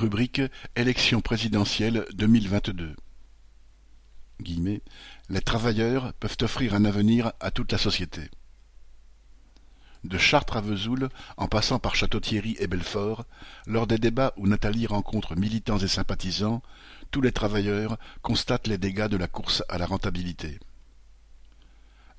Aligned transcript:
Rubrique 0.00 0.40
Élection 0.76 1.20
présidentielle 1.20 2.06
deux 2.14 2.26
mille. 2.26 2.48
Les 5.28 5.40
travailleurs 5.42 6.14
peuvent 6.14 6.38
offrir 6.40 6.74
un 6.74 6.86
avenir 6.86 7.32
à 7.38 7.50
toute 7.50 7.70
la 7.70 7.76
société. 7.76 8.30
De 10.04 10.16
Chartres 10.16 10.56
à 10.56 10.62
Vesoul, 10.62 11.10
en 11.36 11.48
passant 11.48 11.78
par 11.78 11.96
Château-Thierry 11.96 12.56
et 12.58 12.66
Belfort, 12.66 13.26
lors 13.66 13.86
des 13.86 13.98
débats 13.98 14.32
où 14.38 14.46
Nathalie 14.46 14.86
rencontre 14.86 15.36
militants 15.36 15.76
et 15.76 15.88
sympathisants, 15.88 16.62
tous 17.10 17.20
les 17.20 17.32
travailleurs 17.32 17.98
constatent 18.22 18.68
les 18.68 18.78
dégâts 18.78 19.08
de 19.08 19.18
la 19.18 19.28
course 19.28 19.62
à 19.68 19.76
la 19.76 19.84
rentabilité. 19.84 20.60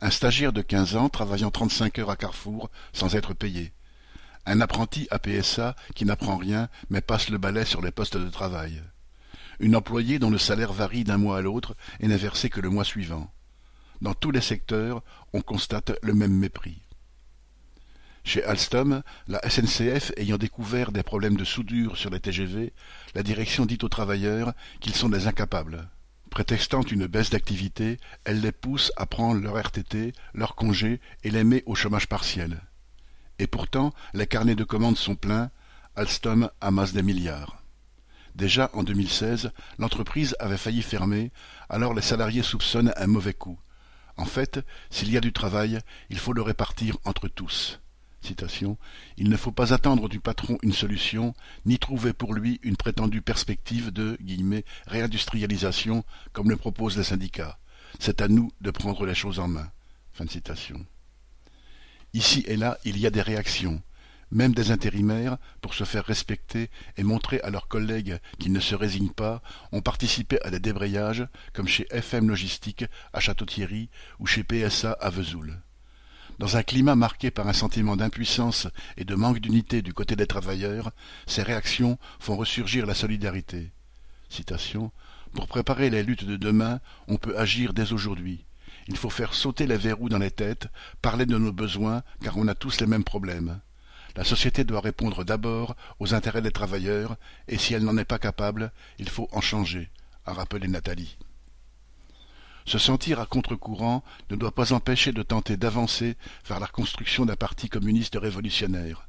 Un 0.02 0.12
stagiaire 0.12 0.54
de 0.54 0.62
quinze 0.62 0.96
ans 0.96 1.10
travaillant 1.10 1.50
trente-cinq 1.50 1.98
heures 1.98 2.12
à 2.12 2.16
Carrefour 2.16 2.70
sans 2.94 3.16
être 3.16 3.34
payé. 3.34 3.74
Un 4.46 4.62
apprenti 4.62 5.08
à 5.12 5.20
PSA 5.20 5.76
qui 5.94 6.06
n'apprend 6.06 6.38
rien 6.38 6.70
mais 6.90 7.02
passe 7.02 7.30
le 7.30 7.38
balai 7.38 7.66
sur 7.66 7.82
les 7.82 7.92
postes 7.92 8.18
de 8.18 8.30
travail. 8.30 8.82
Une 9.60 9.76
employée 9.76 10.18
dont 10.18 10.32
le 10.32 10.40
salaire 10.40 10.74
varie 10.74 11.04
d'un 11.04 11.18
mois 11.18 11.38
à 11.38 11.42
l'autre 11.42 11.76
et 12.00 12.08
n'est 12.08 12.18
versé 12.18 12.50
que 12.50 12.62
le 12.62 12.70
mois 12.70 12.84
suivant. 12.84 13.32
Dans 14.02 14.16
tous 14.16 14.32
les 14.32 14.42
secteurs, 14.42 15.04
on 15.34 15.42
constate 15.42 15.92
le 16.02 16.16
même 16.16 16.34
mépris. 16.34 16.82
Chez 18.24 18.44
Alstom, 18.44 19.04
la 19.28 19.48
SNCF 19.48 20.12
ayant 20.18 20.38
découvert 20.38 20.92
des 20.92 21.04
problèmes 21.04 21.38
de 21.38 21.44
soudure 21.44 21.98
sur 21.98 22.10
les 22.10 22.20
TGV, 22.20 22.74
la 23.14 23.24
direction 23.24 23.66
dit 23.66 23.80
aux 23.82 23.90
travailleurs 23.90 24.54
qu'ils 24.80 24.96
sont 24.96 25.10
des 25.10 25.28
incapables. 25.28 25.90
Prétextant 26.32 26.82
une 26.82 27.08
baisse 27.08 27.32
d'activité, 27.32 28.00
elle 28.24 28.42
les 28.42 28.52
pousse 28.52 28.92
à 28.96 29.06
prendre 29.06 29.42
leur 29.42 29.60
RTT, 29.60 30.14
leur 30.34 30.56
congé 30.56 31.00
et 31.24 31.30
les 31.30 31.44
met 31.44 31.64
au 31.66 31.76
chômage 31.76 32.08
partiel. 32.08 32.62
Et 33.42 33.48
pourtant, 33.48 33.92
les 34.14 34.28
carnets 34.28 34.54
de 34.54 34.64
commandes 34.64 35.00
sont 35.00 35.16
pleins, 35.16 35.50
Alstom 35.96 36.52
amasse 36.62 36.94
des 36.94 37.02
milliards. 37.02 37.64
Déjà 38.36 38.70
en 38.74 38.84
2016, 38.84 39.52
l'entreprise 39.80 40.36
avait 40.40 40.58
failli 40.58 40.84
fermer, 40.84 41.32
alors 41.68 41.96
les 41.96 42.04
salariés 42.04 42.44
soupçonnent 42.44 42.94
un 42.96 43.08
mauvais 43.08 43.34
coup. 43.34 43.58
En 44.16 44.26
fait, 44.26 44.64
s'il 44.92 45.10
y 45.10 45.18
a 45.18 45.22
du 45.22 45.34
travail, 45.34 45.80
il 46.12 46.20
faut 46.20 46.34
le 46.34 46.44
répartir 46.44 46.98
entre 47.04 47.28
tous. 47.30 47.80
Il 49.18 49.32
ne 49.32 49.38
faut 49.38 49.52
pas 49.52 49.74
attendre 49.74 50.08
du 50.08 50.20
patron 50.20 50.60
une 50.62 50.72
solution, 50.72 51.34
ni 51.66 51.80
trouver 51.80 52.14
pour 52.14 52.36
lui 52.36 52.60
une 52.62 52.78
prétendue 52.78 53.24
perspective 53.24 53.90
de 53.90 54.20
réindustrialisation, 54.86 56.06
comme 56.32 56.52
le 56.52 56.58
proposent 56.58 56.96
les 56.96 57.04
syndicats. 57.04 57.58
C'est 57.98 58.22
à 58.22 58.28
nous 58.28 58.52
de 58.62 58.70
prendre 58.70 59.04
les 59.08 59.16
choses 59.16 59.40
en 59.40 59.48
main. 59.48 59.72
Fin 60.14 60.26
de 60.26 60.30
citation. 60.30 60.86
Ici 62.14 62.44
et 62.48 62.58
là, 62.58 62.78
il 62.84 62.98
y 62.98 63.08
a 63.08 63.10
des 63.10 63.22
réactions, 63.22 63.82
même 64.32 64.54
des 64.54 64.72
intérimaires, 64.72 65.38
pour 65.62 65.74
se 65.74 65.84
faire 65.84 66.06
respecter 66.06 66.70
et 66.98 67.04
montrer 67.04 67.40
à 67.42 67.50
leurs 67.50 67.68
collègues 67.68 68.20
qu'ils 68.40 68.54
ne 68.54 68.60
se 68.60 68.76
résignent 68.76 69.10
pas, 69.14 69.42
ont 69.72 69.82
participé 69.82 70.42
à 70.44 70.50
des 70.50 70.60
débrayages, 70.60 71.28
comme 71.54 71.68
chez 71.68 71.88
FM 71.92 72.30
Logistique 72.30 72.86
à 73.14 73.20
Château-Thierry 73.20 73.90
ou 74.20 74.26
chez 74.26 74.44
PSA 74.44 74.92
à 74.94 75.10
Vesoul. 75.10 75.62
Dans 76.40 76.58
un 76.58 76.64
climat 76.64 76.96
marqué 76.96 77.30
par 77.30 77.48
un 77.48 77.54
sentiment 77.54 77.96
d'impuissance 77.96 78.68
et 78.98 79.06
de 79.06 79.16
manque 79.16 79.40
d'unité 79.40 79.82
du 79.82 79.94
côté 79.94 80.16
des 80.16 80.28
travailleurs, 80.28 80.92
ces 81.28 81.44
réactions 81.44 82.00
font 82.20 82.36
ressurgir 82.36 82.86
la 82.86 82.96
solidarité. 82.96 83.72
Pour 85.34 85.48
préparer 85.48 85.90
les 85.90 86.04
luttes 86.04 86.26
de 86.26 86.36
demain, 86.36 86.80
on 87.08 87.18
peut 87.18 87.38
agir 87.38 87.74
dès 87.74 87.94
aujourd'hui. 87.94 88.46
Il 88.88 88.98
faut 88.98 89.10
faire 89.10 89.34
sauter 89.34 89.68
les 89.68 89.78
verrous 89.78 90.10
dans 90.10 90.18
les 90.18 90.32
têtes, 90.32 90.68
parler 91.02 91.26
de 91.26 91.38
nos 91.38 91.54
besoins, 91.54 92.04
car 92.24 92.38
on 92.38 92.48
a 92.48 92.56
tous 92.56 92.80
les 92.80 92.88
mêmes 92.88 93.04
problèmes. 93.04 93.60
La 94.16 94.24
société 94.24 94.64
doit 94.64 94.82
répondre 94.82 95.24
d'abord 95.24 95.76
aux 96.00 96.14
intérêts 96.14 96.42
des 96.42 96.52
travailleurs, 96.52 97.16
et 97.48 97.58
si 97.58 97.74
elle 97.74 97.84
n'en 97.84 97.98
est 97.98 98.06
pas 98.06 98.20
capable, 98.20 98.72
il 99.00 99.10
faut 99.10 99.30
en 99.32 99.42
changer, 99.42 99.90
a 100.26 100.34
rappelé 100.34 100.68
Nathalie. 100.68 101.18
Se 102.66 102.78
sentir 102.78 103.20
à 103.20 103.26
contre-courant 103.26 104.04
ne 104.30 104.36
doit 104.36 104.54
pas 104.54 104.74
empêcher 104.74 105.12
de 105.14 105.24
tenter 105.24 105.58
d'avancer 105.58 106.16
vers 106.46 106.60
la 106.60 106.68
construction 106.68 107.26
d'un 107.26 107.36
parti 107.36 107.70
communiste 107.70 108.18
révolutionnaire. 108.20 109.08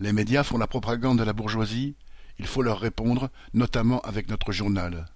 Les 0.00 0.12
médias 0.12 0.44
font 0.44 0.58
la 0.58 0.66
propagande 0.66 1.18
de 1.18 1.24
la 1.24 1.32
bourgeoisie, 1.32 1.94
il 2.38 2.46
faut 2.46 2.62
leur 2.62 2.80
répondre, 2.80 3.30
notamment 3.52 4.00
avec 4.00 4.28
notre 4.28 4.50
journal. 4.50 5.06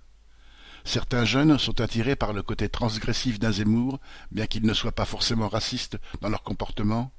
Certains 0.89 1.27
jeunes 1.27 1.59
sont 1.59 1.83
attirés 1.83 2.17
par 2.17 2.33
le 2.33 2.43
côté 2.43 2.71
transgressif 2.71 3.39
d'un 3.39 3.53
Zemmour, 3.53 4.01
bien 4.31 4.47
qu'il 4.47 4.65
ne 4.65 4.73
soit 4.73 4.91
pas 4.91 5.05
forcément 5.05 5.47
raciste 5.47 5.99
dans 6.23 6.31
leur 6.31 6.43
comportement. 6.43 7.13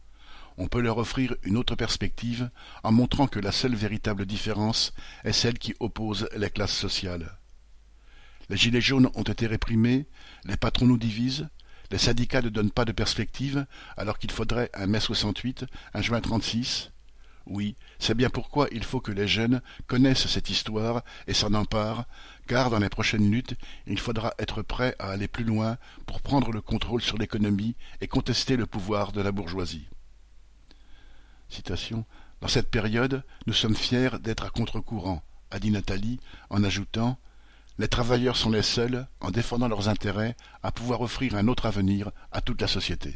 On 0.58 0.68
peut 0.68 0.82
leur 0.82 0.98
offrir 0.98 1.36
une 1.44 1.56
autre 1.56 1.76
perspective 1.76 2.50
en 2.82 2.92
montrant 2.92 3.28
que 3.28 3.38
la 3.40 3.52
seule 3.52 3.76
véritable 3.76 4.26
différence 4.26 4.92
est 5.24 5.34
celle 5.34 5.60
qui 5.60 5.76
oppose 5.80 6.28
les 6.36 6.50
classes 6.50 6.76
sociales. 6.76 7.38
Les 8.50 8.58
gilets 8.58 8.82
jaunes 8.82 9.12
ont 9.14 9.22
été 9.22 9.46
réprimés, 9.46 10.08
les 10.46 10.58
patrons 10.58 10.88
nous 10.88 10.98
divisent, 10.98 11.48
les 11.92 12.00
syndicats 12.00 12.42
ne 12.42 12.50
donnent 12.50 12.72
pas 12.72 12.86
de 12.86 12.92
perspective, 12.92 13.68
alors 13.98 14.18
qu'il 14.18 14.32
faudrait 14.32 14.72
un 14.74 14.88
mai 14.88 15.00
68, 15.00 15.68
un 15.94 16.02
juin 16.02 16.22
36. 16.22 16.90
Oui, 17.50 17.76
c'est 17.98 18.14
bien 18.14 18.30
pourquoi 18.30 18.68
il 18.72 18.84
faut 18.84 19.02
que 19.02 19.12
les 19.12 19.28
jeunes 19.28 19.62
connaissent 19.88 20.28
cette 20.28 20.52
histoire 20.52 21.04
et 21.26 21.34
s'en 21.34 21.56
emparent, 21.56 22.06
car 22.48 22.70
dans 22.70 22.78
les 22.78 22.90
prochaines 22.90 23.32
luttes, 23.32 23.56
il 23.88 24.00
faudra 24.00 24.36
être 24.38 24.62
prêt 24.62 24.96
à 25.00 25.10
aller 25.10 25.28
plus 25.28 25.44
loin 25.44 25.78
pour 26.06 26.22
prendre 26.22 26.52
le 26.52 26.62
contrôle 26.62 27.02
sur 27.02 27.18
l'économie 27.18 27.76
et 28.02 28.08
contester 28.08 28.56
le 28.56 28.68
pouvoir 28.68 29.12
de 29.12 29.22
la 29.22 29.32
bourgeoisie. 29.32 29.88
Dans 32.42 32.48
cette 32.48 32.70
période, 32.70 33.24
nous 33.48 33.54
sommes 33.54 33.76
fiers 33.76 34.20
d'être 34.22 34.46
à 34.46 34.52
contre-courant, 34.52 35.24
a 35.50 35.60
dit 35.60 35.72
Nathalie, 35.72 36.20
en 36.52 36.64
ajoutant 36.64 37.20
les 37.80 37.88
travailleurs 37.88 38.36
sont 38.36 38.50
les 38.50 38.62
seuls, 38.62 39.08
en 39.22 39.32
défendant 39.32 39.70
leurs 39.70 39.88
intérêts, 39.88 40.36
à 40.64 40.72
pouvoir 40.72 41.00
offrir 41.00 41.36
un 41.36 41.48
autre 41.48 41.66
avenir 41.66 42.12
à 42.34 42.42
toute 42.42 42.60
la 42.60 42.68
société. 42.68 43.16